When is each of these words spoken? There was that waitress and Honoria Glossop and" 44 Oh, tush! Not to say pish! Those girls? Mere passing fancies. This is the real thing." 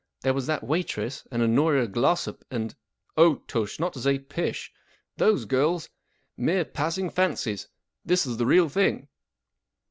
There 0.21 0.33
was 0.33 0.47
that 0.47 0.63
waitress 0.63 1.27
and 1.29 1.43
Honoria 1.43 1.85
Glossop 1.85 2.43
and" 2.49 2.71
44 3.17 3.23
Oh, 3.23 3.35
tush! 3.45 3.79
Not 3.79 3.93
to 3.93 3.99
say 4.01 4.17
pish! 4.17 4.73
Those 5.17 5.45
girls? 5.45 5.89
Mere 6.35 6.65
passing 6.65 7.11
fancies. 7.11 7.67
This 8.03 8.25
is 8.25 8.37
the 8.37 8.47
real 8.47 8.67
thing." 8.67 9.09